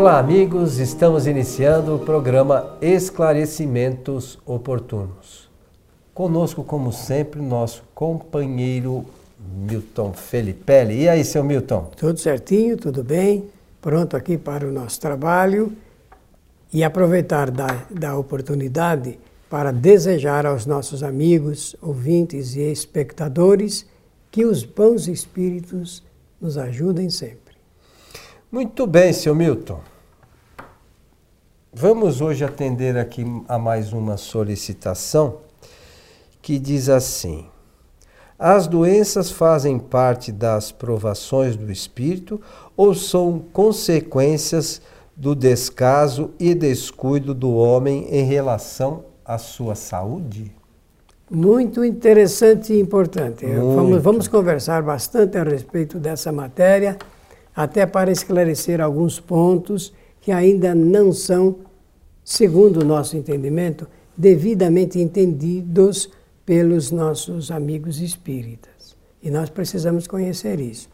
Olá, 0.00 0.20
amigos. 0.20 0.78
Estamos 0.78 1.26
iniciando 1.26 1.96
o 1.96 1.98
programa 1.98 2.76
Esclarecimentos 2.80 4.38
Oportunos. 4.46 5.50
Conosco, 6.14 6.62
como 6.62 6.92
sempre, 6.92 7.42
nosso 7.42 7.82
companheiro 7.96 9.04
Milton 9.68 10.12
Felipelli. 10.12 11.02
E 11.02 11.08
aí, 11.08 11.24
seu 11.24 11.42
Milton? 11.42 11.90
Tudo 11.96 12.16
certinho, 12.16 12.76
tudo 12.76 13.02
bem. 13.02 13.50
Pronto 13.82 14.16
aqui 14.16 14.38
para 14.38 14.68
o 14.68 14.70
nosso 14.70 15.00
trabalho 15.00 15.72
e 16.72 16.84
aproveitar 16.84 17.50
da, 17.50 17.84
da 17.90 18.16
oportunidade 18.16 19.18
para 19.50 19.72
desejar 19.72 20.46
aos 20.46 20.64
nossos 20.64 21.02
amigos, 21.02 21.74
ouvintes 21.82 22.54
e 22.54 22.60
espectadores 22.60 23.84
que 24.30 24.44
os 24.44 24.62
bons 24.62 25.08
espíritos 25.08 26.04
nos 26.40 26.56
ajudem 26.56 27.10
sempre. 27.10 27.47
Muito 28.50 28.86
bem, 28.86 29.12
seu 29.12 29.34
Milton. 29.34 29.78
Vamos 31.70 32.22
hoje 32.22 32.42
atender 32.42 32.96
aqui 32.96 33.22
a 33.46 33.58
mais 33.58 33.92
uma 33.92 34.16
solicitação 34.16 35.40
que 36.40 36.58
diz 36.58 36.88
assim: 36.88 37.44
As 38.38 38.66
doenças 38.66 39.30
fazem 39.30 39.78
parte 39.78 40.32
das 40.32 40.72
provações 40.72 41.56
do 41.56 41.70
espírito 41.70 42.40
ou 42.74 42.94
são 42.94 43.38
consequências 43.52 44.80
do 45.14 45.34
descaso 45.34 46.30
e 46.40 46.54
descuido 46.54 47.34
do 47.34 47.52
homem 47.52 48.06
em 48.10 48.24
relação 48.24 49.04
à 49.26 49.36
sua 49.36 49.74
saúde? 49.74 50.50
Muito 51.30 51.84
interessante 51.84 52.72
e 52.72 52.80
importante. 52.80 53.44
Muito. 53.44 53.74
Vamos, 53.74 54.02
vamos 54.02 54.26
conversar 54.26 54.82
bastante 54.82 55.36
a 55.36 55.42
respeito 55.44 55.98
dessa 55.98 56.32
matéria, 56.32 56.96
até 57.58 57.84
para 57.84 58.12
esclarecer 58.12 58.80
alguns 58.80 59.18
pontos 59.18 59.92
que 60.20 60.30
ainda 60.30 60.76
não 60.76 61.12
são, 61.12 61.56
segundo 62.22 62.82
o 62.82 62.84
nosso 62.84 63.16
entendimento, 63.16 63.84
devidamente 64.16 65.00
entendidos 65.00 66.08
pelos 66.46 66.92
nossos 66.92 67.50
amigos 67.50 68.00
espíritas. 68.00 68.96
E 69.20 69.28
nós 69.28 69.50
precisamos 69.50 70.06
conhecer 70.06 70.60
isso. 70.60 70.88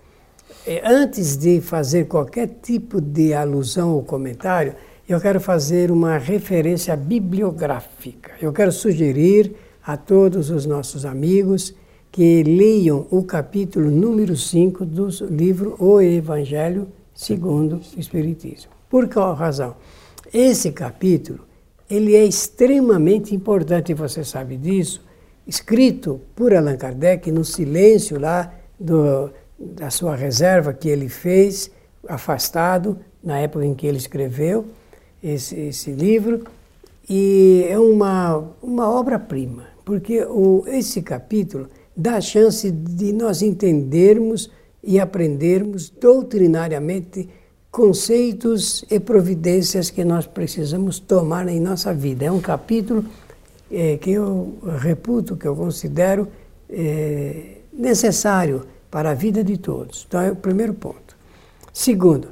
É, 0.66 0.80
antes 0.90 1.36
de 1.36 1.60
fazer 1.60 2.06
qualquer 2.06 2.48
tipo 2.62 2.98
de 2.98 3.34
alusão 3.34 3.94
ou 3.94 4.02
comentário, 4.02 4.74
eu 5.06 5.20
quero 5.20 5.42
fazer 5.42 5.90
uma 5.90 6.16
referência 6.16 6.96
bibliográfica. 6.96 8.32
Eu 8.40 8.54
quero 8.54 8.72
sugerir 8.72 9.54
a 9.84 9.98
todos 9.98 10.48
os 10.48 10.64
nossos 10.64 11.04
amigos 11.04 11.74
que 12.14 12.44
leiam 12.44 13.08
o 13.10 13.24
capítulo 13.24 13.90
número 13.90 14.36
5 14.36 14.84
do 14.84 15.08
livro 15.28 15.74
O 15.80 16.00
Evangelho 16.00 16.86
segundo 17.12 17.80
o 17.96 17.98
Espiritismo. 17.98 18.70
Por 18.88 19.08
qual 19.08 19.34
razão? 19.34 19.74
Esse 20.32 20.70
capítulo, 20.70 21.40
ele 21.90 22.14
é 22.14 22.24
extremamente 22.24 23.34
importante, 23.34 23.92
você 23.94 24.22
sabe 24.22 24.56
disso, 24.56 25.04
escrito 25.44 26.20
por 26.36 26.54
Allan 26.54 26.76
Kardec 26.76 27.32
no 27.32 27.44
silêncio 27.44 28.16
lá 28.20 28.54
do, 28.78 29.32
da 29.58 29.90
sua 29.90 30.14
reserva 30.14 30.72
que 30.72 30.88
ele 30.88 31.08
fez, 31.08 31.68
afastado, 32.08 32.96
na 33.24 33.40
época 33.40 33.66
em 33.66 33.74
que 33.74 33.88
ele 33.88 33.98
escreveu 33.98 34.66
esse, 35.20 35.58
esse 35.58 35.90
livro, 35.90 36.44
e 37.10 37.66
é 37.68 37.76
uma, 37.76 38.52
uma 38.62 38.88
obra-prima, 38.88 39.64
porque 39.84 40.22
o, 40.22 40.62
esse 40.68 41.02
capítulo 41.02 41.68
dá 41.96 42.16
a 42.16 42.20
chance 42.20 42.70
de 42.70 43.12
nós 43.12 43.42
entendermos 43.42 44.50
e 44.82 45.00
aprendermos 45.00 45.88
doutrinariamente 45.88 47.28
conceitos 47.70 48.84
e 48.90 49.00
providências 49.00 49.90
que 49.90 50.04
nós 50.04 50.26
precisamos 50.26 50.98
tomar 50.98 51.48
em 51.48 51.58
nossa 51.58 51.92
vida. 51.92 52.26
É 52.26 52.30
um 52.30 52.40
capítulo 52.40 53.04
é, 53.70 53.96
que 53.96 54.10
eu 54.10 54.58
reputo, 54.78 55.36
que 55.36 55.46
eu 55.46 55.56
considero 55.56 56.28
é, 56.70 57.58
necessário 57.72 58.66
para 58.90 59.10
a 59.10 59.14
vida 59.14 59.42
de 59.42 59.58
todos. 59.58 60.04
Então, 60.06 60.20
é 60.20 60.30
o 60.30 60.36
primeiro 60.36 60.74
ponto. 60.74 61.16
Segundo, 61.72 62.28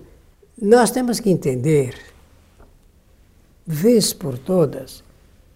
nós 0.61 0.93
temos 0.93 1.19
que 1.19 1.29
entender, 1.29 1.97
vez 3.67 4.13
por 4.13 4.39
todas, 4.39 5.03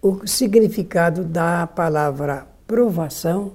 o 0.01 0.27
significado 0.27 1.23
da 1.23 1.65
palavra 1.65 2.45
provação 2.67 3.53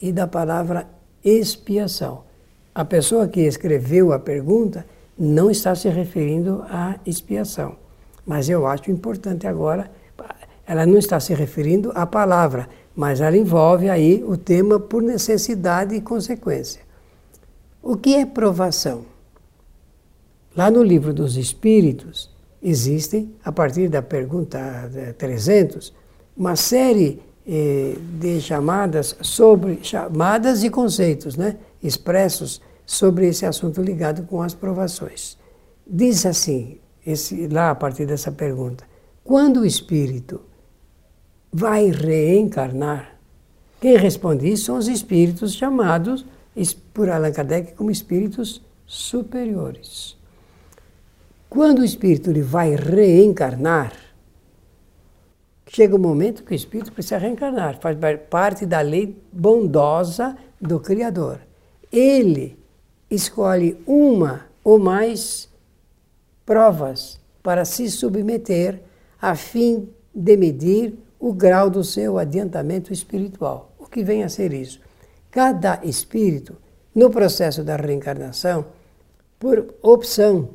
e 0.00 0.12
da 0.12 0.26
palavra 0.26 0.86
expiação. 1.24 2.24
A 2.74 2.84
pessoa 2.84 3.28
que 3.28 3.40
escreveu 3.40 4.12
a 4.12 4.18
pergunta 4.18 4.86
não 5.18 5.50
está 5.50 5.74
se 5.74 5.88
referindo 5.88 6.64
à 6.68 6.98
expiação, 7.04 7.76
mas 8.24 8.48
eu 8.48 8.66
acho 8.66 8.90
importante 8.90 9.46
agora, 9.46 9.90
ela 10.66 10.86
não 10.86 10.98
está 10.98 11.18
se 11.18 11.34
referindo 11.34 11.90
à 11.94 12.06
palavra, 12.06 12.68
mas 12.94 13.20
ela 13.20 13.36
envolve 13.36 13.90
aí 13.90 14.22
o 14.24 14.36
tema 14.36 14.78
por 14.78 15.02
necessidade 15.02 15.94
e 15.94 16.00
consequência. 16.00 16.80
O 17.82 17.96
que 17.96 18.14
é 18.14 18.24
provação? 18.24 19.04
Lá 20.56 20.70
no 20.70 20.82
livro 20.82 21.12
dos 21.12 21.36
Espíritos, 21.36 22.30
existem, 22.62 23.34
a 23.44 23.50
partir 23.50 23.88
da 23.88 24.02
pergunta 24.02 24.58
300, 25.16 25.92
uma 26.36 26.56
série 26.56 27.18
eh, 27.18 27.29
de 27.44 28.40
chamadas 28.40 29.16
sobre 29.20 29.80
chamadas 29.82 30.62
e 30.62 30.70
conceitos, 30.70 31.36
né, 31.36 31.56
expressos 31.82 32.60
sobre 32.84 33.28
esse 33.28 33.46
assunto 33.46 33.80
ligado 33.82 34.24
com 34.24 34.42
as 34.42 34.54
provações. 34.54 35.38
Diz 35.86 36.26
assim, 36.26 36.78
esse, 37.04 37.48
lá 37.48 37.70
a 37.70 37.74
partir 37.74 38.06
dessa 38.06 38.30
pergunta, 38.30 38.84
quando 39.24 39.60
o 39.60 39.66
espírito 39.66 40.40
vai 41.52 41.90
reencarnar? 41.90 43.16
Quem 43.80 43.96
responde 43.96 44.52
isso 44.52 44.66
são 44.66 44.76
os 44.76 44.88
espíritos 44.88 45.54
chamados 45.54 46.24
por 46.92 47.08
Allan 47.08 47.32
Kardec 47.32 47.72
como 47.74 47.90
espíritos 47.90 48.62
superiores. 48.86 50.16
Quando 51.48 51.80
o 51.80 51.84
espírito 51.84 52.30
ele 52.30 52.42
vai 52.42 52.74
reencarnar, 52.74 53.92
chega 55.72 55.94
o 55.94 55.98
momento 56.00 56.42
que 56.42 56.52
o 56.52 56.54
espírito 56.54 56.92
precisa 56.92 57.16
reencarnar, 57.16 57.78
faz 57.78 57.96
parte 58.28 58.66
da 58.66 58.80
lei 58.80 59.16
bondosa 59.32 60.36
do 60.60 60.80
Criador. 60.80 61.40
Ele 61.92 62.58
escolhe 63.08 63.80
uma 63.86 64.46
ou 64.64 64.80
mais 64.80 65.48
provas 66.44 67.20
para 67.40 67.64
se 67.64 67.88
submeter 67.88 68.82
a 69.22 69.36
fim 69.36 69.88
de 70.12 70.36
medir 70.36 70.98
o 71.20 71.32
grau 71.32 71.70
do 71.70 71.84
seu 71.84 72.18
adiantamento 72.18 72.92
espiritual. 72.92 73.72
O 73.78 73.86
que 73.86 74.02
vem 74.02 74.24
a 74.24 74.28
ser 74.28 74.52
isso? 74.52 74.80
Cada 75.30 75.80
espírito, 75.84 76.56
no 76.92 77.10
processo 77.10 77.62
da 77.62 77.76
reencarnação, 77.76 78.66
por 79.38 79.72
opção, 79.82 80.50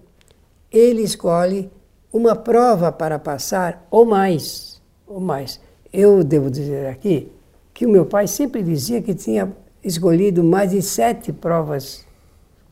ele 0.70 1.04
escolhe 1.04 1.72
uma 2.12 2.36
prova 2.36 2.92
para 2.92 3.18
passar 3.18 3.88
ou 3.90 4.06
mais, 4.06 4.75
ou 5.08 5.20
mais. 5.20 5.60
Eu 5.92 6.24
devo 6.24 6.50
dizer 6.50 6.88
aqui 6.88 7.32
que 7.74 7.86
o 7.86 7.90
meu 7.90 8.06
pai 8.06 8.28
sempre 8.28 8.64
dizia 8.64 9.02
que 9.02 9.14
tinha 9.14 9.52
escolhido 9.84 10.44
mais 10.44 10.72
de 10.72 10.82
sete 10.82 11.32
provas 11.32 12.06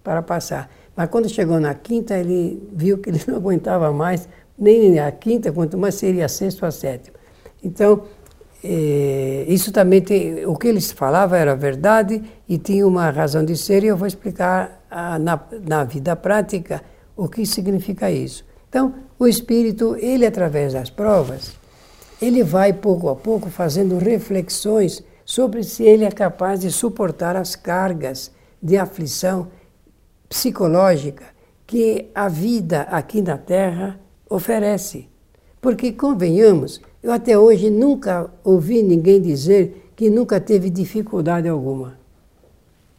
para 0.04 0.22
passar. 0.22 0.70
Mas 0.96 1.10
quando 1.10 1.30
chegou 1.30 1.60
na 1.60 1.74
quinta, 1.74 2.18
ele 2.18 2.62
viu 2.72 2.98
que 2.98 3.10
ele 3.10 3.22
não 3.28 3.36
aguentava 3.36 3.92
mais, 3.92 4.28
nem 4.58 5.00
a 5.00 5.12
quinta, 5.12 5.52
quanto 5.52 5.78
mais 5.78 5.96
seria 5.96 6.26
a 6.26 6.30
sexta 6.30 6.66
ou 6.66 6.68
a 6.68 6.72
sétima. 6.72 7.18
Então, 7.64 8.04
eh, 8.64 9.46
isso 9.48 9.72
também 9.72 10.02
tem, 10.02 10.46
o 10.46 10.56
que 10.56 10.68
eles 10.68 10.92
falavam 10.92 11.38
era 11.38 11.56
verdade 11.56 12.22
e 12.48 12.58
tinha 12.58 12.88
uma 12.88 13.10
razão 13.10 13.44
de 13.44 13.58
ser, 13.58 13.84
e 13.84 13.88
eu 13.88 13.98
vou 13.98 14.08
explicar 14.08 14.84
a, 14.90 15.18
na, 15.18 15.40
na 15.66 15.84
vida 15.84 16.16
prática 16.16 16.82
o 17.16 17.28
que 17.28 17.46
significa 17.46 18.12
isso. 18.12 18.46
Então, 18.70 18.94
o 19.20 19.28
espírito, 19.28 19.96
ele 20.00 20.26
através 20.26 20.74
das 20.74 20.90
provas, 20.90 21.56
ele 22.24 22.44
vai 22.44 22.72
pouco 22.72 23.10
a 23.10 23.16
pouco 23.16 23.50
fazendo 23.50 23.98
reflexões 23.98 25.04
sobre 25.26 25.64
se 25.64 25.84
ele 25.84 26.06
é 26.06 26.12
capaz 26.12 26.62
de 26.62 26.72
suportar 26.72 27.36
as 27.36 27.56
cargas 27.56 28.32
de 28.62 28.78
aflição 28.78 29.50
psicológica 30.30 31.26
que 31.68 32.10
a 32.16 32.30
vida 32.30 32.82
aqui 32.84 33.22
na 33.22 33.38
Terra 33.38 34.00
oferece. 34.30 35.10
Porque, 35.62 35.92
convenhamos, 35.92 36.82
eu 37.02 37.12
até 37.12 37.38
hoje 37.38 37.70
nunca 37.70 38.30
ouvi 38.44 38.82
ninguém 38.82 39.22
dizer 39.22 39.92
que 39.96 40.10
nunca 40.10 40.40
teve 40.40 40.70
dificuldade 40.70 41.48
alguma. 41.48 41.98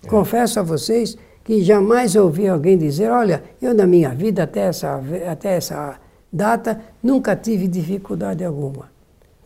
É. 0.03 0.09
Confesso 0.09 0.61
a 0.61 0.63
vocês 0.63 1.17
que 1.43 1.63
jamais 1.63 2.15
ouvi 2.15 2.47
alguém 2.47 2.77
dizer: 2.77 3.11
olha, 3.11 3.43
eu 3.61 3.75
na 3.75 3.87
minha 3.87 4.15
vida 4.15 4.45
até 4.45 4.61
essa, 4.61 5.01
até 5.31 5.57
essa 5.57 5.99
data 6.33 6.81
nunca 7.03 7.35
tive 7.37 7.69
dificuldade 7.69 8.45
alguma. 8.45 8.94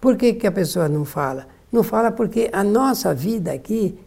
Por 0.01 0.17
que, 0.17 0.35
que 0.35 0.47
a 0.47 0.53
pessoa 0.53 0.89
não 0.89 1.05
fala? 1.05 1.47
Não 1.73 1.83
fala 1.83 2.11
porque 2.11 2.49
a 2.53 2.65
nossa 2.65 3.15
vida 3.15 3.53
aqui, 3.53 3.99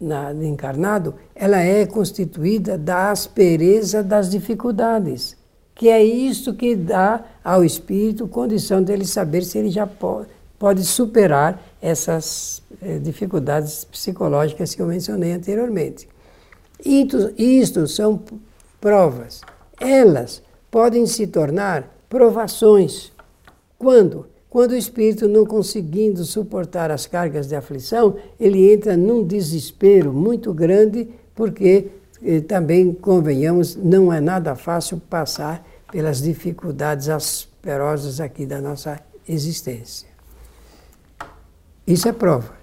na, 0.00 0.32
encarnado, 0.32 1.14
ela 1.34 1.60
é 1.60 1.86
constituída 1.86 2.76
da 2.76 3.10
aspereza 3.10 4.02
das 4.02 4.30
dificuldades. 4.30 5.36
que 5.74 5.90
é 5.90 6.02
isto 6.02 6.54
que 6.54 6.74
dá 6.74 7.22
ao 7.44 7.62
espírito 7.62 8.26
condição 8.26 8.82
dele 8.82 9.04
saber 9.04 9.44
se 9.44 9.58
ele 9.58 9.68
já 9.68 9.86
pode, 9.86 10.28
pode 10.58 10.82
superar 10.82 11.62
essas 11.82 12.62
eh, 12.80 12.98
dificuldades 12.98 13.84
psicológicas 13.84 14.74
que 14.74 14.80
eu 14.80 14.86
mencionei 14.86 15.32
anteriormente. 15.32 16.08
Isto, 16.82 17.30
isto 17.36 17.86
são 17.86 18.18
provas. 18.80 19.42
Elas 19.78 20.42
podem 20.70 21.06
se 21.06 21.26
tornar 21.26 21.94
provações. 22.08 23.12
Quando? 23.78 24.26
Quando 24.56 24.70
o 24.70 24.76
espírito, 24.76 25.28
não 25.28 25.44
conseguindo 25.44 26.24
suportar 26.24 26.90
as 26.90 27.04
cargas 27.06 27.46
de 27.46 27.54
aflição, 27.54 28.16
ele 28.40 28.72
entra 28.72 28.96
num 28.96 29.22
desespero 29.22 30.14
muito 30.14 30.54
grande, 30.54 31.10
porque 31.34 31.88
eh, 32.24 32.40
também, 32.40 32.90
convenhamos, 32.90 33.76
não 33.76 34.10
é 34.10 34.18
nada 34.18 34.54
fácil 34.54 34.98
passar 35.10 35.62
pelas 35.92 36.22
dificuldades 36.22 37.10
asperosas 37.10 38.18
aqui 38.18 38.46
da 38.46 38.58
nossa 38.58 38.98
existência. 39.28 40.08
Isso 41.86 42.08
é 42.08 42.12
prova. 42.12 42.54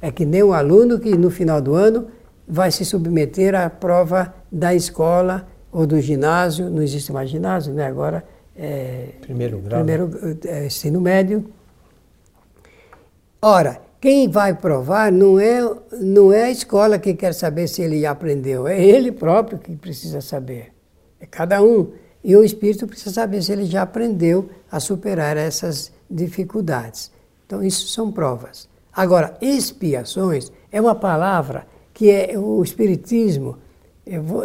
É 0.00 0.10
que 0.10 0.24
nem 0.24 0.42
o 0.42 0.54
aluno 0.54 0.98
que 0.98 1.14
no 1.18 1.30
final 1.30 1.60
do 1.60 1.74
ano 1.74 2.06
vai 2.48 2.70
se 2.70 2.82
submeter 2.82 3.54
à 3.54 3.68
prova 3.68 4.34
da 4.50 4.74
escola 4.74 5.46
ou 5.70 5.86
do 5.86 6.00
ginásio, 6.00 6.70
não 6.70 6.80
existe 6.80 7.12
mais 7.12 7.28
ginásio, 7.28 7.74
né? 7.74 7.84
agora 7.84 8.24
é, 8.58 9.08
primeiro 9.20 9.58
grau, 9.58 9.84
primeiro 9.84 10.38
é, 10.46 10.66
ensino 10.66 11.00
médio. 11.00 11.44
Ora, 13.40 13.80
quem 14.00 14.28
vai 14.28 14.54
provar 14.54 15.12
não 15.12 15.38
é, 15.38 15.60
não 16.00 16.32
é 16.32 16.44
a 16.44 16.50
escola 16.50 16.98
que 16.98 17.14
quer 17.14 17.34
saber 17.34 17.68
se 17.68 17.82
ele 17.82 18.04
aprendeu, 18.06 18.66
é 18.66 18.80
ele 18.82 19.12
próprio 19.12 19.58
que 19.58 19.74
precisa 19.76 20.20
saber. 20.20 20.72
É 21.20 21.26
cada 21.26 21.62
um. 21.62 21.92
E 22.22 22.34
o 22.34 22.42
espírito 22.42 22.86
precisa 22.86 23.14
saber 23.14 23.42
se 23.42 23.52
ele 23.52 23.66
já 23.66 23.82
aprendeu 23.82 24.50
a 24.70 24.80
superar 24.80 25.36
essas 25.36 25.92
dificuldades. 26.10 27.10
Então, 27.46 27.62
isso 27.62 27.86
são 27.88 28.10
provas. 28.10 28.68
Agora, 28.92 29.36
expiações 29.40 30.50
é 30.72 30.80
uma 30.80 30.94
palavra 30.94 31.66
que 31.94 32.10
é 32.10 32.38
o 32.38 32.62
espiritismo, 32.62 33.58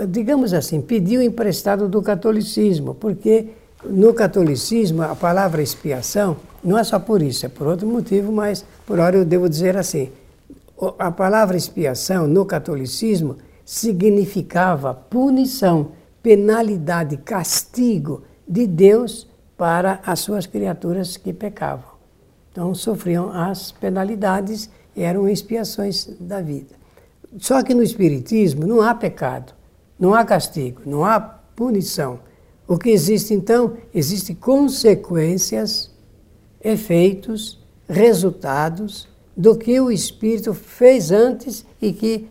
digamos 0.10 0.54
assim, 0.54 0.82
pediu 0.82 1.22
emprestado 1.22 1.90
do 1.90 2.02
catolicismo, 2.02 2.96
porque 2.96 3.50
no 3.84 4.14
catolicismo, 4.14 5.02
a 5.02 5.16
palavra 5.16 5.62
expiação 5.62 6.38
não 6.64 6.78
é 6.78 6.84
só 6.84 7.00
por 7.00 7.22
isso, 7.22 7.46
é 7.46 7.50
por 7.50 7.68
outro 7.68 7.88
motivo, 7.88 8.32
mas 8.32 8.64
por 8.86 9.00
hora 9.00 9.18
eu 9.18 9.26
devo 9.26 9.50
dizer 9.50 9.76
assim: 9.76 10.12
a 11.00 11.12
palavra 11.12 11.58
expiação 11.58 12.28
no 12.28 12.46
catolicismo 12.46 13.38
significava 13.66 14.94
punição, 14.94 15.92
penalidade, 16.22 17.18
castigo 17.18 18.24
de 18.48 18.68
Deus 18.68 19.28
para 19.58 20.00
as 20.06 20.20
suas 20.20 20.46
criaturas 20.46 21.18
que 21.18 21.34
pecavam. 21.34 21.92
Então 22.52 22.76
sofriam 22.76 23.32
as 23.32 23.72
penalidades 23.72 24.70
eram 24.96 25.28
expiações 25.28 26.10
da 26.20 26.42
vida. 26.42 26.76
Só 27.40 27.64
que 27.64 27.74
no 27.74 27.82
Espiritismo 27.82 28.68
não 28.68 28.82
há 28.82 28.94
pecado, 28.94 29.54
não 29.98 30.14
há 30.14 30.26
castigo, 30.26 30.82
não 30.86 31.06
há 31.06 31.20
punição 31.20 32.20
o 32.68 32.78
que 32.78 32.90
existe 32.90 33.34
então? 33.34 33.78
Existem 33.94 34.36
consequências, 34.36 35.92
efeitos, 36.64 37.60
resultados 37.88 39.08
do 39.36 39.58
que 39.58 39.80
o 39.80 39.92
espírito 39.92 40.54
fez 40.54 41.12
antes 41.12 41.66
e 41.82 41.92
que 41.92 42.30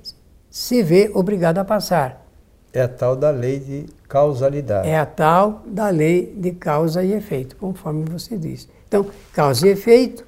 se 0.50 0.82
vê 0.82 1.10
obrigado 1.14 1.58
a 1.58 1.64
passar. 1.64 2.26
É 2.72 2.82
a 2.82 2.88
tal 2.88 3.16
da 3.16 3.30
lei 3.30 3.58
de 3.58 3.86
causalidade. 4.08 4.88
É 4.88 4.96
a 4.96 5.06
tal 5.06 5.62
da 5.66 5.88
lei 5.90 6.34
de 6.36 6.52
causa 6.52 7.02
e 7.02 7.12
efeito, 7.12 7.56
conforme 7.56 8.04
você 8.04 8.36
disse. 8.36 8.68
Então, 8.86 9.06
causa 9.32 9.66
e 9.66 9.70
efeito, 9.70 10.24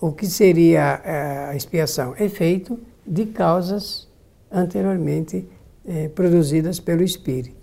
o 0.00 0.12
que 0.12 0.26
seria 0.26 1.00
eh, 1.04 1.46
a 1.50 1.56
expiação? 1.56 2.14
Efeito 2.18 2.78
de 3.06 3.26
causas 3.26 4.08
anteriormente 4.50 5.46
eh, 5.86 6.08
produzidas 6.08 6.78
pelo 6.78 7.02
espírito. 7.02 7.57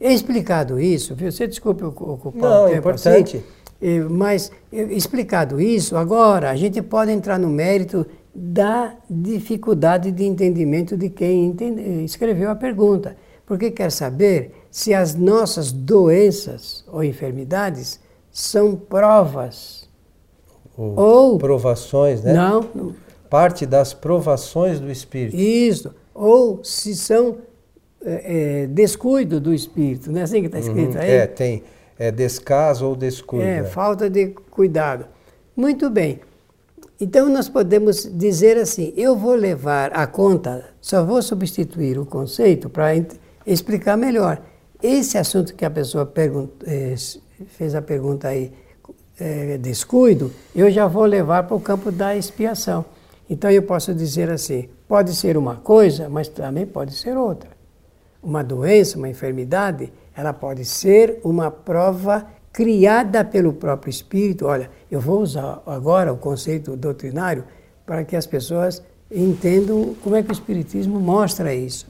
Explicado 0.00 0.78
isso, 0.78 1.14
viu? 1.14 1.32
Você 1.32 1.46
desculpe 1.46 1.84
ocupar 1.84 2.34
Não, 2.34 2.64
o 2.64 2.68
tempo 2.68 2.74
é 2.74 2.78
importante. 2.78 3.36
Assim, 3.36 4.00
mas 4.10 4.50
explicado 4.72 5.60
isso, 5.60 5.96
agora 5.96 6.50
a 6.50 6.56
gente 6.56 6.80
pode 6.82 7.10
entrar 7.10 7.38
no 7.38 7.48
mérito 7.48 8.06
da 8.34 8.94
dificuldade 9.08 10.10
de 10.10 10.24
entendimento 10.24 10.96
de 10.96 11.08
quem 11.08 11.46
entende, 11.46 12.04
escreveu 12.04 12.50
a 12.50 12.54
pergunta. 12.54 13.16
Porque 13.46 13.70
quer 13.70 13.90
saber 13.90 14.52
se 14.70 14.92
as 14.92 15.14
nossas 15.14 15.72
doenças 15.72 16.84
ou 16.90 17.02
enfermidades 17.02 18.00
são 18.30 18.74
provas. 18.74 19.88
Ou, 20.76 20.98
ou 20.98 21.38
provações, 21.38 22.22
né? 22.22 22.34
Não. 22.34 22.94
Parte 23.30 23.64
das 23.64 23.94
provações 23.94 24.78
do 24.80 24.90
Espírito. 24.90 25.36
Isso. 25.36 25.94
Ou 26.14 26.62
se 26.62 26.94
são 26.94 27.38
é, 28.08 28.62
é, 28.62 28.66
descuido 28.68 29.40
do 29.40 29.52
espírito, 29.52 30.12
não 30.12 30.20
é 30.20 30.22
assim 30.22 30.40
que 30.40 30.46
está 30.46 30.60
escrito 30.60 30.94
uhum, 30.94 31.00
aí? 31.00 31.10
É, 31.10 31.26
tem 31.26 31.64
é, 31.98 32.12
descaso 32.12 32.86
ou 32.86 32.94
descuido. 32.94 33.42
É, 33.42 33.64
falta 33.64 34.08
de 34.08 34.28
cuidado. 34.48 35.06
Muito 35.56 35.90
bem. 35.90 36.20
Então 37.00 37.28
nós 37.28 37.48
podemos 37.48 38.08
dizer 38.16 38.58
assim: 38.58 38.94
eu 38.96 39.16
vou 39.16 39.34
levar 39.34 39.92
a 39.92 40.06
conta, 40.06 40.66
só 40.80 41.04
vou 41.04 41.20
substituir 41.20 41.98
o 41.98 42.06
conceito 42.06 42.70
para 42.70 42.90
explicar 43.44 43.96
melhor. 43.96 44.40
Esse 44.80 45.18
assunto 45.18 45.52
que 45.52 45.64
a 45.64 45.70
pessoa 45.70 46.08
é, 46.64 46.94
fez 47.58 47.74
a 47.74 47.82
pergunta 47.82 48.28
aí, 48.28 48.52
é, 49.18 49.58
descuido, 49.58 50.30
eu 50.54 50.70
já 50.70 50.86
vou 50.86 51.06
levar 51.06 51.42
para 51.42 51.56
o 51.56 51.60
campo 51.60 51.90
da 51.90 52.14
expiação. 52.14 52.84
Então 53.28 53.50
eu 53.50 53.64
posso 53.64 53.92
dizer 53.92 54.30
assim: 54.30 54.68
pode 54.86 55.12
ser 55.12 55.36
uma 55.36 55.56
coisa, 55.56 56.08
mas 56.08 56.28
também 56.28 56.64
pode 56.66 56.94
ser 56.94 57.16
outra 57.16 57.55
uma 58.26 58.42
doença, 58.42 58.98
uma 58.98 59.08
enfermidade, 59.08 59.92
ela 60.14 60.32
pode 60.32 60.64
ser 60.64 61.20
uma 61.22 61.48
prova 61.48 62.26
criada 62.52 63.24
pelo 63.24 63.52
próprio 63.52 63.88
espírito. 63.88 64.46
Olha, 64.46 64.68
eu 64.90 65.00
vou 65.00 65.20
usar 65.20 65.62
agora 65.64 66.12
o 66.12 66.16
conceito 66.16 66.76
doutrinário 66.76 67.44
para 67.86 68.02
que 68.02 68.16
as 68.16 68.26
pessoas 68.26 68.82
entendam 69.08 69.94
como 70.02 70.16
é 70.16 70.24
que 70.24 70.30
o 70.30 70.32
espiritismo 70.32 70.98
mostra 70.98 71.54
isso. 71.54 71.86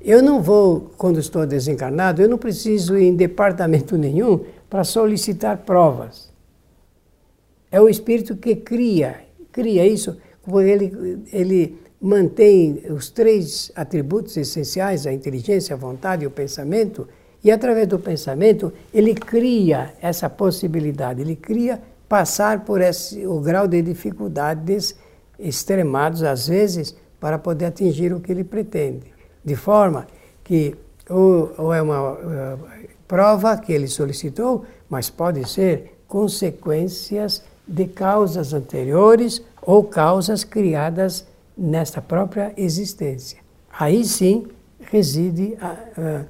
Eu 0.00 0.22
não 0.22 0.40
vou, 0.40 0.92
quando 0.96 1.20
estou 1.20 1.46
desencarnado, 1.46 2.22
eu 2.22 2.28
não 2.28 2.38
preciso 2.38 2.96
ir 2.96 3.04
em 3.08 3.14
departamento 3.14 3.98
nenhum 3.98 4.44
para 4.70 4.82
solicitar 4.82 5.58
provas. 5.58 6.32
É 7.70 7.78
o 7.78 7.88
espírito 7.88 8.34
que 8.36 8.56
cria, 8.56 9.16
cria 9.52 9.86
isso, 9.86 10.16
ele, 10.64 11.26
ele 11.32 11.85
mantém 12.00 12.82
os 12.90 13.10
três 13.10 13.72
atributos 13.74 14.36
essenciais, 14.36 15.06
a 15.06 15.12
inteligência, 15.12 15.74
a 15.74 15.78
vontade 15.78 16.24
e 16.24 16.26
o 16.26 16.30
pensamento, 16.30 17.08
e 17.42 17.50
através 17.50 17.86
do 17.86 17.98
pensamento 17.98 18.72
ele 18.92 19.14
cria 19.14 19.94
essa 20.00 20.28
possibilidade, 20.28 21.20
ele 21.20 21.36
cria 21.36 21.80
passar 22.08 22.64
por 22.64 22.80
esse, 22.80 23.26
o 23.26 23.40
grau 23.40 23.66
de 23.66 23.82
dificuldades 23.82 24.96
extremados, 25.38 26.22
às 26.22 26.48
vezes, 26.48 26.94
para 27.20 27.38
poder 27.38 27.66
atingir 27.66 28.12
o 28.12 28.20
que 28.20 28.30
ele 28.30 28.44
pretende. 28.44 29.12
De 29.44 29.56
forma 29.56 30.06
que 30.44 30.76
ou, 31.08 31.52
ou 31.56 31.72
é 31.72 31.80
uma 31.80 32.12
uh, 32.12 32.58
prova 33.06 33.56
que 33.56 33.72
ele 33.72 33.88
solicitou, 33.88 34.64
mas 34.88 35.08
pode 35.08 35.48
ser 35.48 35.98
consequências 36.08 37.42
de 37.66 37.86
causas 37.86 38.52
anteriores 38.52 39.42
ou 39.62 39.84
causas 39.84 40.44
criadas 40.44 41.26
nesta 41.56 42.02
própria 42.02 42.52
existência. 42.56 43.38
Aí 43.78 44.04
sim 44.04 44.46
reside 44.80 45.56
a, 45.60 45.66
a, 45.66 45.76
a, 45.76 46.24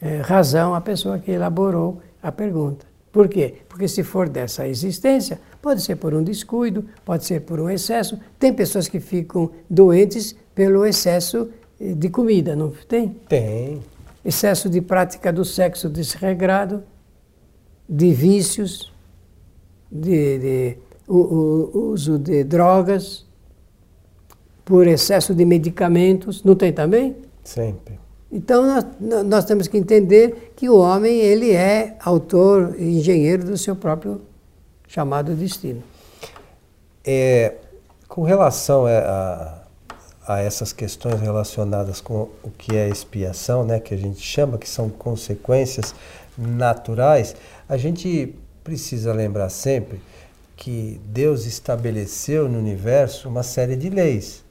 é, 0.00 0.20
razão 0.20 0.74
a 0.74 0.80
pessoa 0.80 1.18
que 1.18 1.30
elaborou 1.30 2.00
a 2.22 2.30
pergunta. 2.30 2.86
Por 3.12 3.28
quê? 3.28 3.54
Porque 3.68 3.88
se 3.88 4.02
for 4.04 4.28
dessa 4.28 4.68
existência, 4.68 5.40
pode 5.60 5.82
ser 5.82 5.96
por 5.96 6.14
um 6.14 6.22
descuido, 6.22 6.84
pode 7.04 7.24
ser 7.24 7.40
por 7.40 7.58
um 7.58 7.68
excesso. 7.68 8.18
Tem 8.38 8.52
pessoas 8.52 8.86
que 8.86 9.00
ficam 9.00 9.50
doentes 9.68 10.36
pelo 10.54 10.86
excesso 10.86 11.50
eh, 11.80 11.92
de 11.92 12.08
comida, 12.08 12.54
não 12.54 12.70
tem? 12.88 13.08
Tem. 13.28 13.80
Excesso 14.24 14.68
de 14.68 14.80
prática 14.80 15.32
do 15.32 15.44
sexo 15.44 15.88
desregrado, 15.88 16.84
de 17.88 18.12
vícios, 18.12 18.92
de, 19.90 20.38
de 20.38 20.78
o, 21.08 21.16
o 21.16 21.90
uso 21.90 22.16
de 22.16 22.44
drogas, 22.44 23.26
por 24.64 24.86
excesso 24.86 25.34
de 25.34 25.44
medicamentos, 25.44 26.44
não 26.44 26.54
tem 26.54 26.72
também? 26.72 27.16
Sempre. 27.42 27.98
Então 28.30 28.64
nós, 28.64 28.84
nós 29.24 29.44
temos 29.44 29.66
que 29.66 29.76
entender 29.76 30.52
que 30.54 30.68
o 30.68 30.76
homem 30.78 31.18
ele 31.18 31.52
é 31.52 31.96
autor 32.00 32.76
e 32.78 32.98
engenheiro 32.98 33.44
do 33.44 33.56
seu 33.56 33.74
próprio 33.74 34.20
chamado 34.86 35.34
destino. 35.34 35.82
É, 37.04 37.54
com 38.06 38.22
relação 38.22 38.86
a, 38.86 39.62
a, 40.26 40.40
essas 40.40 40.72
questões 40.72 41.20
relacionadas 41.20 42.00
com 42.00 42.28
o 42.42 42.50
que 42.50 42.76
é 42.76 42.88
expiação, 42.88 43.64
né, 43.64 43.80
que 43.80 43.94
a 43.94 43.96
gente 43.96 44.20
chama 44.20 44.58
que 44.58 44.68
são 44.68 44.88
consequências 44.88 45.94
naturais, 46.36 47.34
a 47.68 47.76
gente 47.76 48.34
precisa 48.62 49.12
lembrar 49.12 49.48
sempre 49.48 50.00
que 50.56 51.00
Deus 51.06 51.46
estabeleceu 51.46 52.48
no 52.48 52.58
universo 52.58 53.28
uma 53.28 53.42
série 53.42 53.76
de 53.76 53.88
leis. 53.88 54.44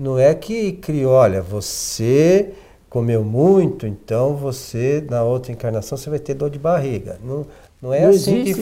Não 0.00 0.18
é 0.18 0.34
que 0.34 0.72
criou, 0.72 1.12
olha, 1.12 1.42
você 1.42 2.54
comeu 2.88 3.22
muito, 3.22 3.86
então 3.86 4.34
você 4.34 5.04
na 5.10 5.22
outra 5.22 5.52
encarnação 5.52 5.98
você 5.98 6.08
vai 6.08 6.18
ter 6.18 6.32
dor 6.32 6.48
de 6.48 6.58
barriga. 6.58 7.18
Não, 7.22 7.46
não 7.82 7.92
é 7.92 8.00
Não 8.00 8.08
assim 8.08 8.42
que 8.42 8.54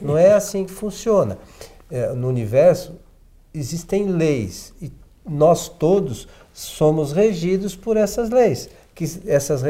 não 0.00 0.16
é 0.16 0.32
assim 0.32 0.64
que 0.64 0.72
funciona. 0.72 1.36
É, 1.90 2.14
no 2.14 2.26
universo 2.26 2.94
existem 3.52 4.06
leis 4.06 4.72
e 4.80 4.90
nós 5.28 5.68
todos 5.68 6.26
somos 6.54 7.12
regidos 7.12 7.76
por 7.76 7.98
essas 7.98 8.30
leis. 8.30 8.70
Que 8.94 9.04
essas 9.26 9.60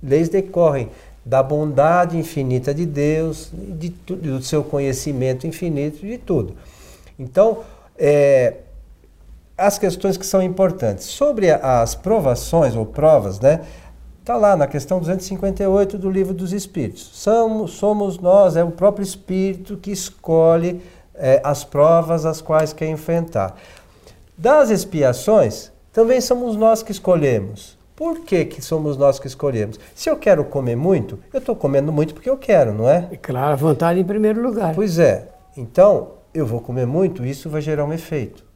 leis 0.00 0.28
decorrem 0.28 0.90
da 1.24 1.42
bondade 1.42 2.16
infinita 2.16 2.72
de 2.72 2.86
Deus, 2.86 3.50
de 3.52 3.88
do 3.88 4.40
seu 4.40 4.62
conhecimento 4.62 5.44
infinito 5.44 6.06
de 6.06 6.18
tudo. 6.18 6.54
Então, 7.18 7.64
é, 7.98 8.58
as 9.60 9.78
questões 9.78 10.16
que 10.16 10.24
são 10.24 10.42
importantes. 10.42 11.06
Sobre 11.06 11.50
as 11.50 11.94
provações 11.94 12.74
ou 12.74 12.86
provas, 12.86 13.38
né? 13.38 13.60
Está 14.20 14.36
lá 14.36 14.56
na 14.56 14.66
questão 14.66 14.98
258 14.98 15.98
do 15.98 16.10
Livro 16.10 16.32
dos 16.32 16.52
Espíritos. 16.52 17.10
Somos, 17.12 17.72
somos 17.72 18.18
nós, 18.18 18.56
é 18.56 18.64
o 18.64 18.70
próprio 18.70 19.02
Espírito 19.02 19.76
que 19.76 19.90
escolhe 19.90 20.80
é, 21.14 21.40
as 21.44 21.64
provas 21.64 22.24
as 22.24 22.40
quais 22.40 22.72
quer 22.72 22.88
enfrentar. 22.88 23.56
Das 24.36 24.70
expiações, 24.70 25.70
também 25.92 26.20
somos 26.20 26.56
nós 26.56 26.82
que 26.82 26.92
escolhemos. 26.92 27.78
Por 27.94 28.20
que, 28.20 28.46
que 28.46 28.62
somos 28.62 28.96
nós 28.96 29.18
que 29.18 29.26
escolhemos? 29.26 29.78
Se 29.94 30.08
eu 30.08 30.16
quero 30.16 30.42
comer 30.44 30.76
muito, 30.76 31.18
eu 31.32 31.38
estou 31.38 31.54
comendo 31.54 31.92
muito 31.92 32.14
porque 32.14 32.30
eu 32.30 32.38
quero, 32.38 32.72
não 32.72 32.88
é? 32.88 33.08
É 33.12 33.16
claro, 33.16 33.52
a 33.52 33.56
vontade 33.56 34.00
em 34.00 34.04
primeiro 34.04 34.40
lugar. 34.40 34.74
Pois 34.74 34.98
é. 34.98 35.28
Então, 35.54 36.12
eu 36.32 36.46
vou 36.46 36.60
comer 36.60 36.86
muito, 36.86 37.26
isso 37.26 37.50
vai 37.50 37.60
gerar 37.60 37.84
um 37.84 37.92
efeito. 37.92 38.49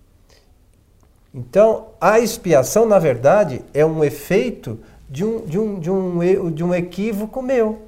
Então, 1.35 1.89
a 2.01 2.21
expiação, 2.21 2.87
na 2.87 2.99
verdade, 3.01 3.61
é 3.75 3.85
um 3.85 4.05
efeito 4.05 4.79
de 5.11 5.25
um, 5.25 5.45
de 5.45 5.59
um, 5.59 5.81
de 5.81 5.91
um, 5.91 6.51
de 6.53 6.63
um 6.63 6.73
equívoco 6.73 7.43
meu. 7.43 7.83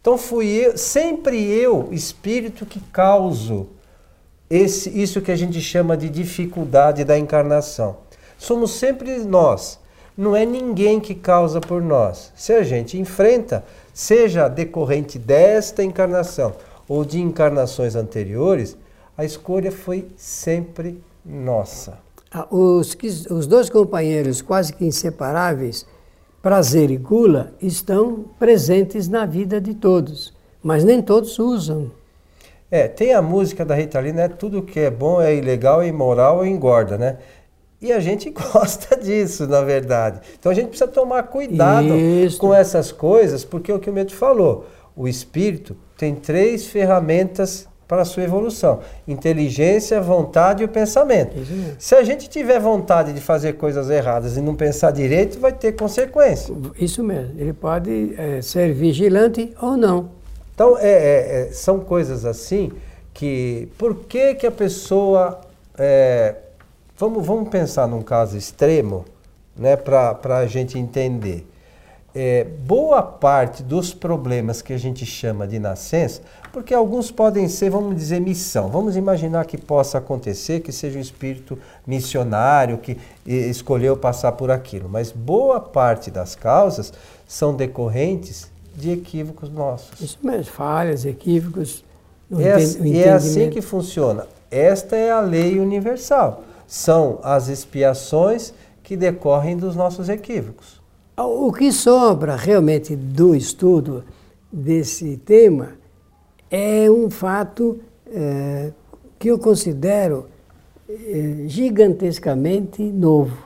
Então, 0.00 0.16
fui 0.16 0.46
eu, 0.46 0.78
sempre 0.78 1.44
eu, 1.50 1.88
espírito, 1.92 2.64
que 2.64 2.80
causo 2.80 3.68
esse, 4.48 4.88
isso 4.90 5.20
que 5.20 5.30
a 5.30 5.36
gente 5.36 5.60
chama 5.60 5.96
de 5.96 6.08
dificuldade 6.08 7.04
da 7.04 7.18
encarnação. 7.18 7.98
Somos 8.38 8.72
sempre 8.72 9.18
nós. 9.18 9.78
Não 10.16 10.34
é 10.34 10.44
ninguém 10.44 10.98
que 10.98 11.14
causa 11.14 11.60
por 11.60 11.80
nós. 11.80 12.32
Se 12.34 12.52
a 12.52 12.62
gente 12.62 12.98
enfrenta, 12.98 13.64
seja 13.94 14.48
decorrente 14.48 15.18
desta 15.18 15.82
encarnação 15.82 16.54
ou 16.88 17.04
de 17.04 17.20
encarnações 17.20 17.94
anteriores, 17.94 18.76
a 19.16 19.24
escolha 19.24 19.70
foi 19.70 20.08
sempre 20.16 21.02
nossa. 21.24 21.98
Ah, 22.32 22.46
Os, 22.50 22.96
os 23.30 23.46
dois 23.46 23.68
companheiros 23.68 24.40
quase 24.40 24.72
que 24.72 24.84
inseparáveis, 24.84 25.86
prazer 26.40 26.90
e 26.90 26.96
gula, 26.96 27.52
estão 27.60 28.24
presentes 28.38 29.06
na 29.08 29.26
vida 29.26 29.60
de 29.60 29.74
todos, 29.74 30.32
mas 30.62 30.82
nem 30.82 31.02
todos 31.02 31.38
usam. 31.38 31.90
É, 32.70 32.88
tem 32.88 33.12
a 33.12 33.20
música 33.20 33.66
da 33.66 33.74
Rita 33.74 34.00
Lee, 34.00 34.14
né? 34.14 34.28
Tudo 34.28 34.62
que 34.62 34.80
é 34.80 34.90
bom 34.90 35.20
é 35.20 35.34
ilegal, 35.36 35.82
é 35.82 35.88
imoral, 35.88 36.44
engorda, 36.46 36.96
né? 36.96 37.18
E 37.82 37.92
a 37.92 38.00
gente 38.00 38.30
gosta 38.52 38.96
disso, 38.96 39.46
na 39.46 39.60
verdade. 39.60 40.20
Então 40.38 40.50
a 40.50 40.54
gente 40.54 40.68
precisa 40.68 40.88
tomar 40.88 41.24
cuidado 41.24 41.94
Isso. 41.94 42.38
com 42.38 42.54
essas 42.54 42.90
coisas, 42.90 43.44
porque 43.44 43.70
é 43.70 43.74
o 43.74 43.78
que 43.78 43.90
o 43.90 43.92
Medo 43.92 44.12
falou. 44.12 44.66
O 44.96 45.06
espírito 45.06 45.76
tem 45.98 46.14
três 46.14 46.66
ferramentas 46.66 47.68
para 47.92 48.00
a 48.00 48.04
sua 48.06 48.22
evolução: 48.22 48.80
inteligência, 49.06 50.00
vontade 50.00 50.62
e 50.62 50.64
o 50.64 50.68
pensamento. 50.68 51.38
Isso. 51.38 51.76
Se 51.78 51.94
a 51.94 52.02
gente 52.02 52.26
tiver 52.26 52.58
vontade 52.58 53.12
de 53.12 53.20
fazer 53.20 53.52
coisas 53.58 53.90
erradas 53.90 54.38
e 54.38 54.40
não 54.40 54.54
pensar 54.54 54.92
direito, 54.92 55.38
vai 55.38 55.52
ter 55.52 55.72
consequência. 55.72 56.54
Isso 56.78 57.04
mesmo, 57.04 57.38
ele 57.38 57.52
pode 57.52 58.14
eh, 58.16 58.40
ser 58.40 58.72
vigilante 58.72 59.52
ou 59.60 59.76
não. 59.76 60.08
Então, 60.54 60.78
é, 60.78 60.88
é, 60.88 61.48
é, 61.50 61.52
são 61.52 61.80
coisas 61.80 62.24
assim 62.24 62.72
que. 63.12 63.68
Por 63.76 64.06
que, 64.06 64.36
que 64.36 64.46
a 64.46 64.50
pessoa. 64.50 65.42
é, 65.76 66.36
vamos, 66.96 67.26
vamos 67.26 67.50
pensar 67.50 67.86
num 67.86 68.00
caso 68.00 68.38
extremo, 68.38 69.04
né, 69.54 69.76
para 69.76 70.38
a 70.38 70.46
gente 70.46 70.78
entender. 70.78 71.46
É, 72.14 72.44
boa 72.44 73.02
parte 73.02 73.62
dos 73.62 73.92
problemas 73.92 74.60
que 74.62 74.72
a 74.72 74.78
gente 74.78 75.04
chama 75.04 75.46
de 75.46 75.58
nascença, 75.58 76.20
porque 76.52 76.74
alguns 76.74 77.10
podem 77.10 77.48
ser, 77.48 77.70
vamos 77.70 77.96
dizer, 77.96 78.20
missão. 78.20 78.68
Vamos 78.68 78.94
imaginar 78.94 79.46
que 79.46 79.56
possa 79.56 79.98
acontecer, 79.98 80.60
que 80.60 80.70
seja 80.70 80.98
um 80.98 81.02
espírito 81.02 81.58
missionário 81.86 82.76
que 82.76 82.98
escolheu 83.26 83.96
passar 83.96 84.32
por 84.32 84.50
aquilo. 84.50 84.88
Mas 84.88 85.10
boa 85.10 85.58
parte 85.58 86.10
das 86.10 86.34
causas 86.34 86.92
são 87.26 87.54
decorrentes 87.54 88.50
de 88.76 88.90
equívocos 88.90 89.48
nossos. 89.48 90.00
Isso 90.00 90.18
mesmo, 90.22 90.52
falhas, 90.52 91.06
equívocos. 91.06 91.82
É, 92.30 92.86
e 92.86 93.02
é 93.02 93.12
assim 93.12 93.48
que 93.48 93.62
funciona. 93.62 94.26
Esta 94.50 94.94
é 94.96 95.10
a 95.10 95.20
lei 95.20 95.58
universal. 95.58 96.44
São 96.66 97.18
as 97.22 97.48
expiações 97.48 98.52
que 98.82 98.96
decorrem 98.96 99.56
dos 99.56 99.74
nossos 99.74 100.08
equívocos. 100.08 100.80
O 101.16 101.52
que 101.52 101.72
sobra 101.72 102.36
realmente 102.36 102.96
do 102.96 103.34
estudo 103.34 104.04
desse 104.50 105.16
tema 105.18 105.81
é 106.52 106.90
um 106.90 107.08
fato 107.08 107.80
eh, 108.06 108.70
que 109.18 109.28
eu 109.28 109.38
considero 109.38 110.26
eh, 110.86 111.44
gigantescamente 111.46 112.82
novo 112.82 113.38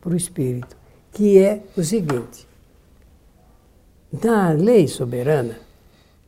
para 0.00 0.12
o 0.12 0.16
espírito, 0.16 0.76
que 1.10 1.36
é 1.36 1.64
o 1.76 1.82
seguinte: 1.82 2.46
na 4.22 4.50
lei 4.52 4.86
soberana 4.86 5.58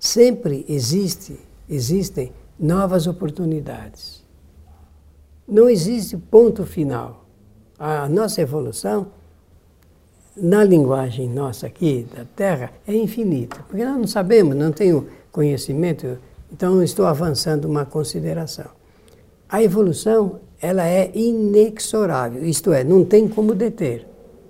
sempre 0.00 0.66
existe, 0.68 1.38
existem 1.68 2.32
novas 2.58 3.06
oportunidades. 3.06 4.24
Não 5.46 5.70
existe 5.70 6.16
ponto 6.16 6.66
final. 6.66 7.24
A 7.78 8.08
nossa 8.08 8.40
evolução 8.40 9.12
na 10.36 10.64
linguagem 10.64 11.28
nossa 11.28 11.66
aqui, 11.66 12.06
da 12.14 12.24
Terra, 12.24 12.72
é 12.86 12.94
infinito. 12.94 13.62
Porque 13.68 13.84
nós 13.84 13.96
não 13.96 14.06
sabemos, 14.06 14.56
não 14.56 14.72
tenho 14.72 15.06
conhecimento, 15.36 16.16
então 16.50 16.82
estou 16.82 17.04
avançando 17.04 17.66
uma 17.66 17.84
consideração. 17.84 18.70
A 19.46 19.62
evolução, 19.62 20.40
ela 20.62 20.88
é 20.88 21.10
inexorável, 21.14 22.42
isto 22.42 22.72
é, 22.72 22.82
não 22.82 23.04
tem 23.04 23.28
como 23.28 23.54
deter. 23.54 24.06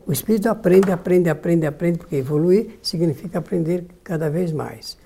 O 0.06 0.12
espírito 0.12 0.48
aprende, 0.48 0.92
aprende, 0.92 1.28
aprende, 1.28 1.66
aprende, 1.66 1.98
porque 1.98 2.14
evoluir 2.14 2.78
significa 2.80 3.40
aprender 3.40 3.84
cada 4.04 4.30
vez 4.30 4.52
mais. 4.52 4.96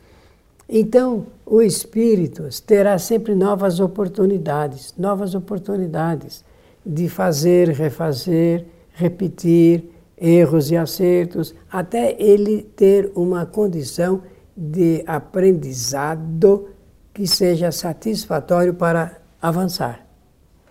Então, 0.69 1.27
o 1.47 1.63
espírito 1.63 2.47
terá 2.67 2.99
sempre 2.99 3.35
novas 3.35 3.81
oportunidades, 3.81 4.95
novas 4.99 5.35
oportunidades 5.35 6.45
de 6.85 7.09
fazer, 7.09 7.71
refazer, 7.71 8.67
repetir, 8.93 9.85
erros 10.21 10.71
e 10.71 10.77
acertos, 10.77 11.55
até 11.73 12.15
ele 12.23 12.63
ter 12.77 13.11
uma 13.15 13.47
condição 13.47 14.21
de 14.63 15.03
aprendizado 15.07 16.69
que 17.15 17.27
seja 17.27 17.73
satisfatório 17.73 18.75
para 18.75 19.17
avançar. 19.41 20.07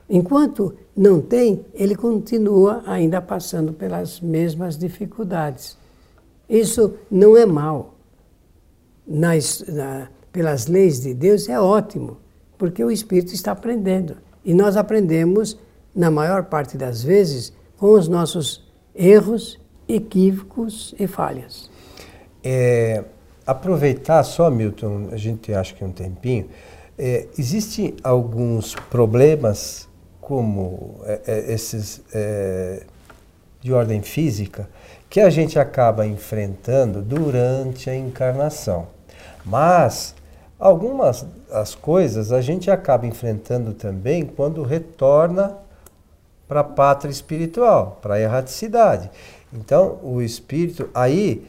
Enquanto 0.08 0.76
não 0.96 1.20
tem, 1.20 1.66
ele 1.74 1.96
continua 1.96 2.84
ainda 2.86 3.20
passando 3.20 3.74
pelas 3.74 4.22
mesmas 4.22 4.78
dificuldades. 4.78 5.76
Isso 6.48 6.94
não 7.10 7.36
é 7.36 7.48
mal. 7.48 7.96
Nas, 9.08 9.64
na, 9.68 10.08
pelas 10.32 10.68
leis 10.68 11.02
de 11.02 11.16
Deus 11.16 11.50
é 11.50 11.60
ótimo, 11.60 12.18
porque 12.60 12.84
o 12.84 12.92
espírito 12.92 13.34
está 13.34 13.54
aprendendo. 13.54 14.18
E 14.46 14.54
nós 14.54 14.78
aprendemos, 14.78 15.58
na 15.96 16.12
maior 16.12 16.46
parte 16.46 16.78
das 16.78 17.04
vezes, 17.04 17.52
com 17.76 17.94
os 17.94 18.08
nossos 18.08 18.68
erros, 18.94 19.60
equívocos 19.88 20.94
e 21.00 21.08
falhas. 21.08 21.70
É, 22.44 23.04
aproveitar 23.50 24.24
só, 24.24 24.50
Milton, 24.50 25.10
a 25.12 25.18
gente 25.18 25.52
acha 25.54 25.74
que 25.74 25.84
um 25.84 25.92
tempinho, 25.92 26.48
é, 26.98 27.26
existem 27.38 27.96
alguns 28.04 28.76
problemas, 28.76 29.88
como 30.22 31.00
é, 31.06 31.22
é, 31.26 31.54
esses 31.54 32.02
é, 32.14 32.84
de 33.60 33.74
ordem 33.74 34.02
física, 34.04 34.70
que 35.10 35.20
a 35.20 35.32
gente 35.32 35.58
acaba 35.58 36.06
enfrentando 36.06 37.02
durante 37.02 37.90
a 37.90 37.96
encarnação. 37.96 38.88
Mas 39.44 40.14
algumas 40.60 41.26
as 41.52 41.74
coisas 41.74 42.32
a 42.32 42.42
gente 42.42 42.70
acaba 42.70 43.08
enfrentando 43.08 43.74
também 43.74 44.24
quando 44.24 44.62
retorna 44.62 45.58
para 46.48 46.60
a 46.60 46.64
pátria 46.64 47.10
espiritual, 47.10 47.98
para 48.00 48.16
a 48.16 48.20
erraticidade. 48.20 49.10
Então, 49.52 50.00
o 50.04 50.22
espírito, 50.22 50.90
aí 50.94 51.48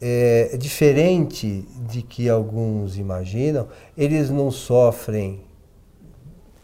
é, 0.00 0.56
diferente 0.58 1.66
de 1.88 2.02
que 2.02 2.28
alguns 2.28 2.96
imaginam, 2.98 3.68
eles 3.96 4.30
não 4.30 4.50
sofrem, 4.50 5.40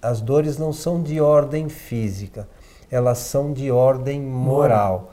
as 0.01 0.21
dores 0.21 0.59
não 0.59 0.73
são 0.73 1.03
de 1.03 1.21
ordem 1.21 1.69
física, 1.69 2.49
elas 2.91 3.19
são 3.19 3.53
de 3.53 3.71
ordem 3.71 4.21
moral. 4.21 5.12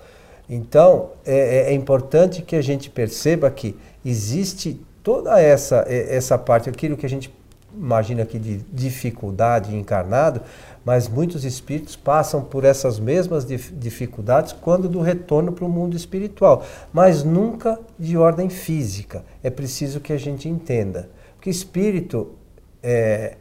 Então, 0.50 1.12
é, 1.26 1.72
é 1.72 1.74
importante 1.74 2.42
que 2.42 2.56
a 2.56 2.62
gente 2.62 2.90
perceba 2.90 3.50
que 3.52 3.78
existe 4.04 4.82
toda 5.04 5.40
essa, 5.40 5.86
essa 5.88 6.38
parte, 6.38 6.70
aquilo 6.70 6.98
que 6.98 7.06
a 7.06 7.10
gente 7.10 7.34
imagina 7.74 8.24
aqui 8.24 8.40
de 8.40 8.58
dificuldade 8.58 9.76
encarnado, 9.76 10.42
mas 10.86 11.08
muitos 11.08 11.44
espíritos 11.44 11.96
passam 11.96 12.42
por 12.42 12.64
essas 12.64 13.00
mesmas 13.00 13.46
dificuldades 13.46 14.54
quando 14.54 14.88
do 14.88 15.02
retorno 15.02 15.52
para 15.52 15.66
o 15.66 15.70
mundo 15.70 15.96
espiritual, 15.96 16.64
mas 16.92 17.24
nunca 17.24 17.80
de 17.98 18.18
ordem 18.18 18.50
física. 18.50 19.24
É 19.44 19.50
preciso 19.50 20.00
que 20.00 20.14
a 20.14 20.18
gente 20.18 20.48
entenda. 20.48 21.10
Porque 21.36 21.50
espírito, 21.50 22.32
é, 22.82 23.36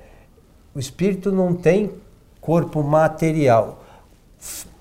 o 0.74 0.78
espírito 0.78 1.32
não 1.32 1.54
tem 1.54 1.92
corpo 2.40 2.82
material 2.82 3.84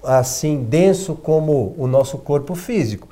assim 0.03 0.63
denso 0.63 1.15
como 1.15 1.75
o 1.77 1.87
nosso 1.87 2.17
corpo 2.17 2.55
físico. 2.55 3.07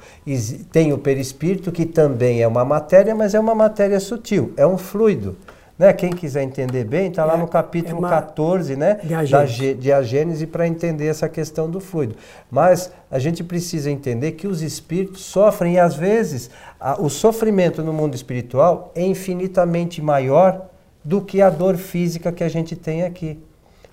Tem 0.71 0.93
o 0.93 0.97
perispírito 0.97 1.71
que 1.71 1.85
também 1.85 2.41
é 2.41 2.47
uma 2.47 2.63
matéria, 2.63 3.13
mas 3.13 3.33
é 3.33 3.39
uma 3.39 3.55
matéria 3.55 3.99
sutil, 3.99 4.53
é 4.55 4.65
um 4.65 4.77
fluido. 4.77 5.35
Né? 5.77 5.91
Quem 5.91 6.11
quiser 6.11 6.43
entender 6.43 6.85
bem, 6.85 7.09
está 7.09 7.25
lá 7.25 7.35
é, 7.35 7.37
no 7.37 7.47
capítulo 7.47 7.97
é 7.97 7.99
uma... 7.99 8.09
14 8.09 8.75
né? 8.75 8.99
de 9.03 9.13
a 9.13 9.23
de 9.45 9.91
a 9.91 10.01
Gênese 10.01 10.47
para 10.47 10.67
entender 10.67 11.07
essa 11.07 11.27
questão 11.27 11.69
do 11.69 11.79
fluido. 11.79 12.15
Mas 12.49 12.91
a 13.11 13.19
gente 13.19 13.43
precisa 13.43 13.91
entender 13.91 14.33
que 14.33 14.47
os 14.47 14.61
espíritos 14.61 15.21
sofrem, 15.21 15.73
e 15.73 15.79
às 15.79 15.95
vezes 15.95 16.49
a, 16.79 16.99
o 17.01 17.09
sofrimento 17.09 17.83
no 17.83 17.91
mundo 17.91 18.15
espiritual 18.15 18.91
é 18.95 19.03
infinitamente 19.03 20.01
maior 20.01 20.69
do 21.03 21.21
que 21.21 21.41
a 21.41 21.49
dor 21.49 21.75
física 21.75 22.31
que 22.31 22.43
a 22.43 22.49
gente 22.49 22.75
tem 22.75 23.03
aqui. 23.03 23.39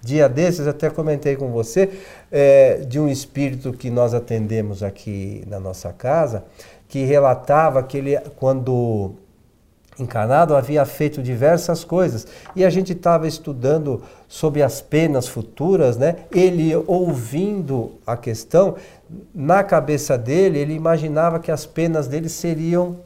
Dia 0.00 0.28
desses, 0.28 0.66
até 0.66 0.90
comentei 0.90 1.36
com 1.36 1.52
você, 1.52 1.90
é, 2.30 2.78
de 2.88 2.98
um 2.98 3.08
espírito 3.08 3.72
que 3.72 3.88
nós 3.88 4.14
atendemos 4.14 4.82
aqui 4.82 5.44
na 5.46 5.60
nossa 5.60 5.92
casa, 5.92 6.44
que 6.88 7.04
relatava 7.04 7.82
que 7.84 7.98
ele, 7.98 8.18
quando 8.36 9.14
encarnado, 9.98 10.54
havia 10.54 10.84
feito 10.84 11.22
diversas 11.22 11.84
coisas. 11.84 12.26
E 12.56 12.64
a 12.64 12.70
gente 12.70 12.92
estava 12.92 13.26
estudando 13.26 14.02
sobre 14.26 14.62
as 14.62 14.80
penas 14.80 15.28
futuras, 15.28 15.96
né? 15.96 16.16
Ele 16.30 16.74
ouvindo 16.86 17.92
a 18.06 18.16
questão, 18.16 18.76
na 19.34 19.62
cabeça 19.62 20.16
dele, 20.16 20.58
ele 20.58 20.74
imaginava 20.74 21.38
que 21.38 21.50
as 21.50 21.66
penas 21.66 22.08
dele 22.08 22.28
seriam 22.28 22.96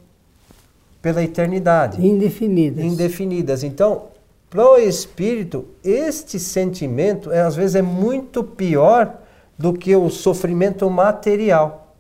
pela 1.03 1.23
eternidade. 1.23 2.05
Indefinidas. 2.05 2.85
Indefinidas. 2.85 3.63
Então, 3.65 4.05
para 4.49 4.65
o 4.65 4.77
espírito, 4.77 5.65
este 5.85 6.39
sentimento, 6.39 7.33
é, 7.33 7.41
às 7.41 7.57
vezes, 7.57 7.75
é 7.75 7.83
muito 7.83 8.43
pior 8.45 9.19
do 9.59 9.73
que 9.73 9.95
o 9.97 10.09
sofrimento 10.09 10.89
material. 10.89 11.95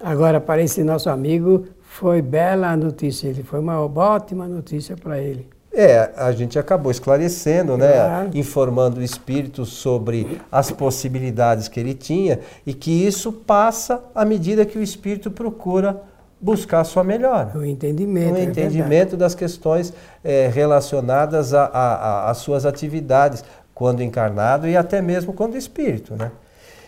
Agora, 0.00 0.40
para 0.40 0.62
esse 0.62 0.82
nosso 0.82 1.10
amigo, 1.10 1.66
foi 1.90 2.22
bela 2.22 2.70
a 2.70 2.76
notícia, 2.76 3.26
ele 3.26 3.42
foi 3.42 3.58
uma 3.58 3.80
ótima 3.80 4.46
notícia 4.46 4.96
para 4.96 5.18
ele. 5.18 5.46
É, 5.72 6.10
a 6.16 6.30
gente 6.30 6.56
acabou 6.56 6.90
esclarecendo, 6.90 7.76
né, 7.76 7.92
claro. 7.92 8.30
informando 8.32 9.00
o 9.00 9.02
espírito 9.02 9.66
sobre 9.66 10.40
as 10.50 10.70
possibilidades 10.70 11.66
que 11.66 11.80
ele 11.80 11.92
tinha 11.92 12.38
e 12.64 12.72
que 12.72 12.90
isso 12.90 13.32
passa 13.32 14.02
à 14.14 14.24
medida 14.24 14.64
que 14.64 14.78
o 14.78 14.82
espírito 14.82 15.32
procura 15.32 16.00
buscar 16.40 16.80
a 16.80 16.84
sua 16.84 17.02
melhora. 17.02 17.58
O 17.58 17.64
entendimento. 17.64 18.34
O 18.34 18.38
é 18.38 18.44
entendimento 18.44 19.16
das 19.16 19.34
questões 19.34 19.92
é, 20.24 20.48
relacionadas 20.48 21.52
às 21.52 22.38
suas 22.38 22.64
atividades, 22.64 23.44
quando 23.74 24.00
encarnado 24.00 24.68
e 24.68 24.76
até 24.76 25.02
mesmo 25.02 25.32
quando 25.32 25.56
espírito. 25.56 26.14
Né? 26.14 26.30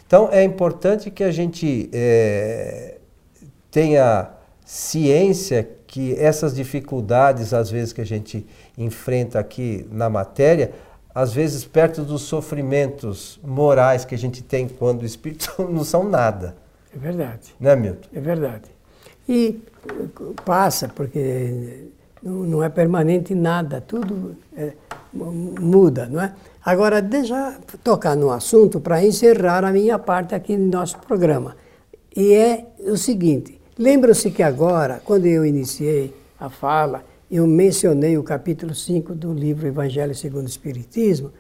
Então 0.07 0.29
é 0.31 0.45
importante 0.45 1.11
que 1.11 1.25
a 1.25 1.33
gente 1.33 1.91
é, 1.93 2.99
tenha 3.71 4.29
ciência 4.73 5.69
que 5.87 6.15
essas 6.15 6.55
dificuldades, 6.55 7.53
às 7.53 7.71
vezes, 7.71 7.93
que 7.93 8.01
a 8.01 8.07
gente 8.07 8.47
enfrenta 8.79 9.39
aqui 9.39 9.87
na 9.93 10.09
matéria, 10.09 10.73
às 11.15 11.31
vezes, 11.35 11.63
perto 11.63 12.01
dos 12.01 12.23
sofrimentos 12.23 13.39
morais 13.45 14.07
que 14.07 14.15
a 14.15 14.19
gente 14.19 14.43
tem 14.43 14.67
quando 14.67 15.03
o 15.03 15.05
espírito 15.05 15.55
não 15.71 15.85
são 15.85 16.05
nada. 16.05 16.57
É 16.97 16.99
verdade. 16.99 17.55
Né, 17.61 17.77
Milton? 17.77 18.09
É 18.15 18.21
verdade. 18.23 18.71
E 19.29 19.61
passa, 20.43 20.89
porque 20.89 21.89
não 22.23 22.65
é 22.65 22.71
permanente 22.71 23.35
nada, 23.35 23.79
tudo 23.79 24.35
é, 24.57 24.73
muda, 25.13 26.07
não 26.07 26.19
é? 26.19 26.35
Agora, 26.65 27.03
deixa 27.03 27.59
tocar 27.85 28.17
no 28.17 28.31
assunto 28.31 28.81
para 28.81 29.05
encerrar 29.05 29.67
a 29.67 29.71
minha 29.71 29.99
parte 29.99 30.35
aqui 30.35 30.57
no 30.57 30.71
nosso 30.71 30.99
programa. 31.01 31.57
E 32.17 32.33
é 32.33 32.67
o 32.87 32.97
seguinte: 32.97 33.61
Lembram-se 33.83 34.31
que 34.31 34.45
agora, 34.45 35.03
quando 35.05 35.27
eu 35.27 35.45
iniciei 35.45 36.15
a 36.39 36.49
fala, 36.49 37.05
eu 37.29 37.49
mencionei 37.49 38.17
o 38.17 38.23
capítulo 38.23 38.77
5 38.77 39.13
do 39.13 39.35
livro 39.35 39.67
Evangelho 39.67 40.15
segundo 40.15 40.45
o 40.45 40.49
Espiritismo. 40.49 41.33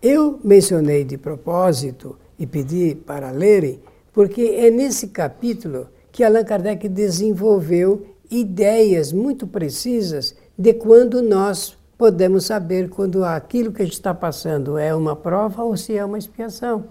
Eu 0.00 0.38
mencionei 0.44 1.02
de 1.02 1.18
propósito 1.18 2.16
e 2.38 2.46
pedi 2.46 2.94
para 2.94 3.32
lerem, 3.32 3.80
porque 4.12 4.42
é 4.42 4.70
nesse 4.70 5.08
capítulo 5.08 5.88
que 6.12 6.22
Allan 6.22 6.44
Kardec 6.44 6.88
desenvolveu 6.88 8.06
ideias 8.30 9.12
muito 9.12 9.44
precisas 9.44 10.36
de 10.56 10.74
quando 10.74 11.20
nós 11.20 11.76
podemos 11.98 12.44
saber 12.44 12.90
quando 12.90 13.24
aquilo 13.24 13.72
que 13.72 13.82
a 13.82 13.84
gente 13.84 13.94
está 13.94 14.14
passando 14.14 14.78
é 14.78 14.94
uma 14.94 15.16
prova 15.16 15.64
ou 15.64 15.76
se 15.76 15.96
é 15.96 16.04
uma 16.04 16.18
expiação. 16.18 16.84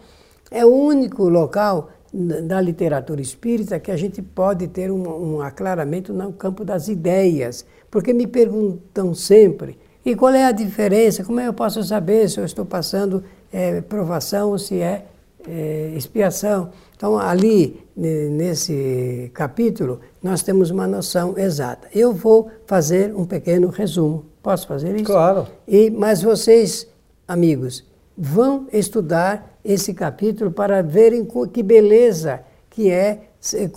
É 0.52 0.66
o 0.66 0.76
único 0.76 1.30
local 1.30 1.92
da 2.14 2.60
literatura 2.60 3.22
espírita 3.22 3.80
que 3.80 3.90
a 3.90 3.96
gente 3.96 4.22
pode 4.22 4.68
ter 4.68 4.92
um, 4.92 5.36
um 5.36 5.42
aclaramento 5.42 6.14
no 6.14 6.34
campo 6.34 6.66
das 6.66 6.88
ideias. 6.88 7.66
Porque 7.90 8.14
me 8.14 8.28
perguntam 8.28 9.14
sempre, 9.14 9.78
e 10.06 10.16
qual 10.16 10.34
é 10.34 10.46
a 10.46 10.52
diferença? 10.52 11.24
Como 11.24 11.40
é 11.40 11.48
eu 11.48 11.54
posso 11.54 11.84
saber 11.84 12.30
se 12.30 12.40
eu 12.40 12.46
estou 12.46 12.66
passando 12.66 13.24
é, 13.52 13.82
provação 13.82 14.50
ou 14.50 14.58
se 14.58 14.80
é, 14.82 15.06
é 15.48 15.94
expiação? 15.96 16.72
Então, 16.96 17.18
ali, 17.18 17.80
nesse 17.96 19.32
capítulo, 19.34 20.00
nós 20.22 20.44
temos 20.44 20.70
uma 20.70 20.88
noção 20.88 21.38
exata. 21.38 21.88
Eu 21.94 22.14
vou 22.14 22.50
fazer 22.66 23.14
um 23.16 23.26
pequeno 23.26 23.70
resumo. 23.70 24.26
Posso 24.42 24.68
fazer 24.68 24.96
isso? 24.96 25.06
Claro. 25.06 25.48
E, 25.68 25.90
mas 25.92 26.22
vocês, 26.22 26.88
amigos, 27.28 27.84
vão 28.18 28.68
estudar 28.74 29.51
esse 29.64 29.94
capítulo 29.94 30.52
para 30.52 30.82
verem 30.82 31.28
que 31.52 31.64
beleza 31.64 32.42
que 32.70 32.90
é 32.90 33.20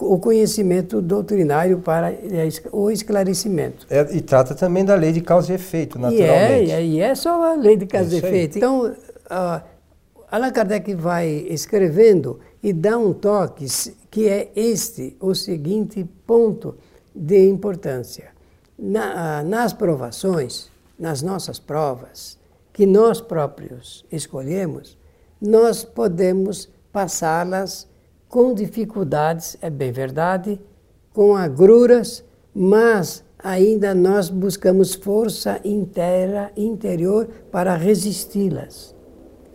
o 0.00 0.18
conhecimento 0.18 1.00
doutrinário 1.00 1.78
para 1.78 2.12
é, 2.12 2.48
o 2.70 2.90
esclarecimento. 2.90 3.86
É, 3.88 4.14
e 4.14 4.20
trata 4.20 4.54
também 4.54 4.84
da 4.84 4.94
lei 4.94 5.10
de 5.10 5.20
causa 5.20 5.52
e 5.52 5.54
efeito, 5.54 5.98
naturalmente. 5.98 6.68
E 6.68 6.72
é, 6.72 6.84
e 6.84 7.00
é 7.00 7.14
só 7.14 7.52
a 7.52 7.54
lei 7.54 7.76
de 7.76 7.86
causa 7.86 8.14
e 8.14 8.18
efeito. 8.18 8.58
Então, 8.58 8.86
uh, 8.86 9.62
Allan 10.30 10.52
Kardec 10.52 10.94
vai 10.94 11.28
escrevendo 11.48 12.38
e 12.62 12.72
dá 12.72 12.98
um 12.98 13.12
toque 13.12 13.66
que 14.10 14.28
é 14.28 14.50
este, 14.54 15.16
o 15.18 15.34
seguinte 15.34 16.04
ponto 16.26 16.76
de 17.14 17.48
importância. 17.48 18.32
Na, 18.78 19.40
uh, 19.40 19.48
nas 19.48 19.72
provações, 19.72 20.68
nas 20.98 21.22
nossas 21.22 21.58
provas, 21.58 22.38
que 22.72 22.84
nós 22.84 23.20
próprios 23.20 24.04
escolhemos, 24.12 24.98
nós 25.44 25.84
podemos 25.84 26.68
passá-las 26.90 27.86
com 28.28 28.54
dificuldades, 28.54 29.56
é 29.60 29.68
bem 29.68 29.92
verdade, 29.92 30.58
com 31.12 31.36
agruras, 31.36 32.24
mas 32.54 33.22
ainda 33.38 33.94
nós 33.94 34.30
buscamos 34.30 34.94
força 34.94 35.60
inteira, 35.64 36.50
interior 36.56 37.28
para 37.52 37.76
resisti-las. 37.76 38.94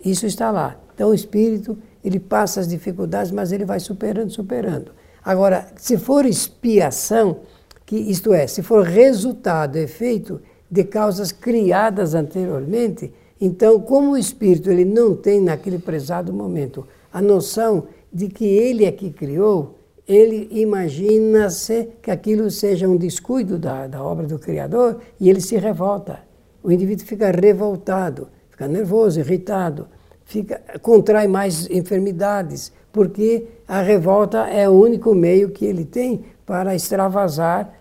Isso 0.05 0.25
está 0.25 0.51
lá. 0.51 0.79
Então 0.93 1.09
o 1.09 1.13
espírito, 1.13 1.77
ele 2.03 2.19
passa 2.19 2.59
as 2.59 2.67
dificuldades, 2.67 3.31
mas 3.31 3.51
ele 3.51 3.65
vai 3.65 3.79
superando, 3.79 4.29
superando. 4.29 4.91
Agora, 5.23 5.67
se 5.75 5.97
for 5.97 6.25
expiação, 6.25 7.39
que 7.85 7.95
isto 7.95 8.31
é, 8.33 8.45
se 8.45 8.61
for 8.61 8.85
resultado, 8.85 9.75
efeito 9.77 10.39
de 10.69 10.83
causas 10.83 11.31
criadas 11.31 12.13
anteriormente, 12.13 13.11
então, 13.39 13.79
como 13.79 14.11
o 14.11 14.17
espírito 14.17 14.69
ele 14.69 14.83
não 14.83 15.15
tem 15.15 15.39
naquele 15.39 15.79
prezado 15.79 16.33
momento 16.33 16.85
a 17.11 17.21
noção 17.21 17.85
de 18.11 18.27
que 18.27 18.45
ele 18.45 18.85
é 18.85 18.91
que 18.91 19.11
criou, 19.11 19.75
ele 20.07 20.47
imagina-se 20.51 21.89
que 22.01 22.09
aquilo 22.09 22.49
seja 22.49 22.87
um 22.87 22.97
descuido 22.97 23.57
da, 23.57 23.87
da 23.87 24.03
obra 24.03 24.25
do 24.25 24.39
Criador 24.39 24.97
e 25.19 25.29
ele 25.29 25.39
se 25.39 25.55
revolta. 25.57 26.19
O 26.63 26.71
indivíduo 26.71 27.05
fica 27.05 27.31
revoltado, 27.31 28.27
fica 28.49 28.67
nervoso, 28.67 29.19
irritado, 29.19 29.87
fica, 30.25 30.61
contrai 30.81 31.27
mais 31.27 31.69
enfermidades, 31.69 32.73
porque 32.91 33.45
a 33.67 33.81
revolta 33.81 34.47
é 34.47 34.67
o 34.67 34.73
único 34.73 35.13
meio 35.13 35.51
que 35.51 35.63
ele 35.63 35.85
tem 35.85 36.25
para 36.45 36.75
extravasar 36.75 37.75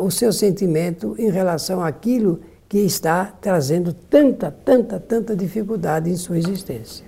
o 0.00 0.10
seu 0.10 0.32
sentimento 0.32 1.16
em 1.18 1.30
relação 1.30 1.82
àquilo 1.82 2.40
que 2.68 2.78
está 2.78 3.26
trazendo 3.40 3.92
tanta, 3.92 4.50
tanta, 4.50 4.98
tanta 4.98 5.36
dificuldade 5.36 6.10
em 6.10 6.16
sua 6.16 6.38
existência. 6.38 7.04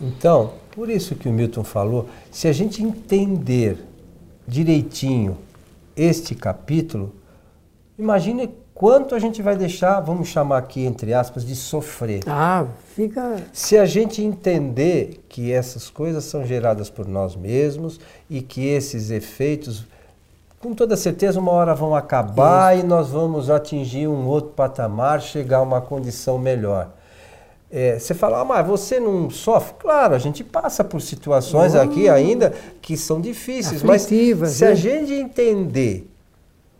Então, 0.00 0.52
por 0.72 0.90
isso 0.90 1.14
que 1.14 1.28
o 1.28 1.32
Milton 1.32 1.64
falou, 1.64 2.08
se 2.30 2.48
a 2.48 2.52
gente 2.52 2.82
entender 2.82 3.78
direitinho 4.46 5.38
este 5.96 6.34
capítulo, 6.34 7.14
imagine 7.98 8.50
quanto 8.74 9.14
a 9.14 9.18
gente 9.18 9.40
vai 9.40 9.56
deixar, 9.56 10.00
vamos 10.00 10.28
chamar 10.28 10.58
aqui 10.58 10.84
entre 10.84 11.14
aspas, 11.14 11.46
de 11.46 11.54
sofrer. 11.54 12.22
Ah, 12.26 12.66
fica. 12.94 13.36
Se 13.52 13.78
a 13.78 13.86
gente 13.86 14.20
entender 14.20 15.24
que 15.28 15.52
essas 15.52 15.88
coisas 15.88 16.24
são 16.24 16.44
geradas 16.44 16.90
por 16.90 17.06
nós 17.06 17.36
mesmos 17.36 18.00
e 18.28 18.42
que 18.42 18.66
esses 18.66 19.10
efeitos, 19.10 19.86
com 20.64 20.72
toda 20.74 20.96
certeza, 20.96 21.38
uma 21.38 21.52
hora 21.52 21.74
vão 21.74 21.94
acabar 21.94 22.74
Isso. 22.74 22.86
e 22.86 22.88
nós 22.88 23.10
vamos 23.10 23.50
atingir 23.50 24.08
um 24.08 24.26
outro 24.26 24.52
patamar, 24.52 25.20
chegar 25.20 25.58
a 25.58 25.62
uma 25.62 25.82
condição 25.82 26.38
melhor. 26.38 26.88
É, 27.70 27.98
você 27.98 28.14
fala, 28.14 28.40
ah, 28.40 28.44
mas 28.46 28.66
você 28.66 28.98
não 28.98 29.28
sofre? 29.28 29.74
Claro, 29.78 30.14
a 30.14 30.18
gente 30.18 30.42
passa 30.42 30.82
por 30.82 31.02
situações 31.02 31.74
aqui 31.74 32.08
ainda 32.08 32.54
que 32.80 32.96
são 32.96 33.20
difíceis, 33.20 33.84
Aflitivas, 33.84 34.48
mas 34.48 34.52
se 34.52 34.64
né? 34.64 34.70
a 34.70 34.74
gente 34.74 35.12
entender 35.12 36.10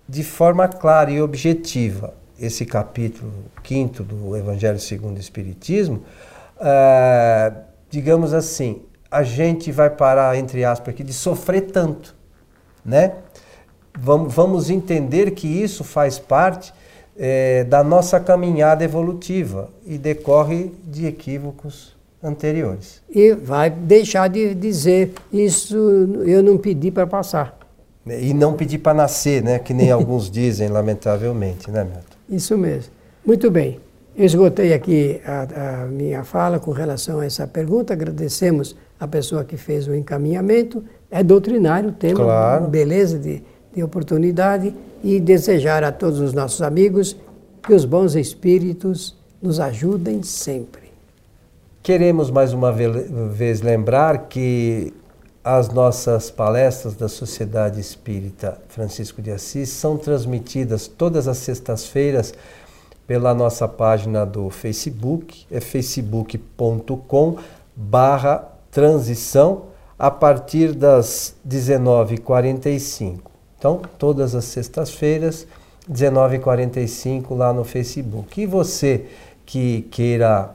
de 0.09 0.25
forma 0.25 0.67
clara 0.67 1.11
e 1.11 1.21
objetiva 1.21 2.15
esse 2.41 2.65
capítulo 2.65 3.33
quinto 3.63 4.03
do 4.03 4.35
Evangelho 4.35 4.79
segundo 4.79 5.19
o 5.19 5.21
Espiritismo, 5.21 6.03
é, 6.59 7.53
digamos 7.91 8.33
assim, 8.33 8.81
a 9.11 9.23
gente 9.23 9.71
vai 9.71 9.91
parar, 9.91 10.39
entre 10.39 10.65
aspas, 10.65 10.95
aqui, 10.95 11.05
de 11.05 11.13
sofrer 11.13 11.71
tanto, 11.71 12.15
né? 12.83 13.13
Vamos, 13.99 14.35
vamos 14.35 14.71
entender 14.71 15.31
que 15.33 15.47
isso 15.47 15.85
faz 15.85 16.19
parte 16.19 16.73
é, 17.17 17.65
da 17.65 17.85
nossa 17.85 18.19
caminhada 18.19 18.85
evolutiva 18.85 19.69
e 19.87 19.97
decorre 19.97 20.73
de 20.85 21.07
equívocos 21.07 21.95
anteriores. 22.23 23.03
E 23.09 23.33
vai 23.33 23.71
deixar 23.71 24.29
de 24.29 24.55
dizer 24.55 25.13
isso 25.33 25.77
eu 26.25 26.43
não 26.43 26.57
pedi 26.57 26.91
para 26.91 27.07
passar. 27.07 27.59
E 28.07 28.35
não 28.35 28.55
pedir 28.55 28.79
para 28.79 28.95
nascer, 28.95 29.43
né? 29.43 29.59
Que 29.59 29.73
nem 29.73 29.91
alguns 29.91 30.29
dizem, 30.31 30.69
lamentavelmente, 30.69 31.71
né, 31.71 31.85
Milton? 31.85 32.03
Isso 32.29 32.57
mesmo. 32.59 32.93
Muito 33.25 33.51
bem. 33.51 33.81
Eu 34.17 34.27
esgotei 34.27 34.73
aqui 34.73 35.21
a, 35.25 35.83
a, 35.83 35.87
minha 35.87 36.23
fala 36.23 36.59
com 36.61 36.71
relação 36.71 37.21
a 37.21 37.27
essa 37.27 37.47
pergunta. 37.47 37.93
Agradecemos 37.93 38.77
a 39.01 39.09
pessoa 39.09 39.43
que 39.45 39.57
fez 39.57 39.89
o 39.89 39.95
encaminhamento. 39.95 40.85
É 41.11 41.23
doutrinário 41.23 41.89
o 41.91 41.93
tema, 41.93 42.17
claro. 42.17 42.69
beleza 42.69 43.19
de, 43.19 43.43
de 43.75 43.83
oportunidade 43.83 44.75
e 45.03 45.19
desejar 45.19 45.83
a 45.83 45.91
todos 45.91 46.21
os 46.21 46.33
nossos 46.33 46.63
amigos 46.63 47.17
que 47.63 47.73
os 47.73 47.85
bons 47.85 48.15
espíritos 48.15 49.17
nos 49.43 49.59
ajudem 49.59 50.23
sempre. 50.23 50.85
Queremos 51.83 52.31
mais 52.31 52.53
uma 52.53 52.73
vez 52.73 53.61
lembrar 53.61 54.29
que 54.29 54.93
as 55.43 55.69
nossas 55.69 56.31
palestras 56.31 56.95
da 56.95 57.09
Sociedade 57.09 57.79
Espírita 57.79 58.59
Francisco 58.69 59.21
de 59.21 59.31
Assis 59.31 59.69
são 59.69 59.99
transmitidas 59.99 60.89
todas 60.89 61.29
as 61.29 61.37
sextas-feiras 61.39 62.33
pela 63.07 63.35
nossa 63.35 63.69
página 63.69 64.25
do 64.25 64.49
Facebook, 64.49 65.47
é 65.51 65.61
facebook.com 65.61 67.37
barra 67.77 68.49
transição 68.71 69.65
a 69.99 70.11
partir 70.11 70.73
das 70.73 71.37
19h45. 71.47 73.34
Então, 73.65 73.81
todas 73.99 74.35
as 74.35 74.45
sextas-feiras, 74.45 75.47
19h45 75.91 77.35
lá 77.35 77.51
no 77.51 77.65
Facebook. 77.65 78.43
E 78.43 78.45
você 78.45 79.07
que 79.47 79.89
queira 79.91 80.51